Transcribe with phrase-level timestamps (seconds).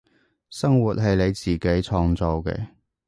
[0.49, 2.69] 生活係你自己創造嘅